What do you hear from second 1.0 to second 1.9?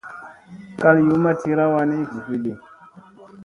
yumma tira wa